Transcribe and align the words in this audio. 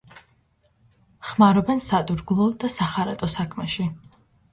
ხმარობენ 1.31 1.83
სადურგლო 1.87 2.47
და 2.63 2.71
სახარატო 2.77 3.31
საქმეში. 3.35 3.87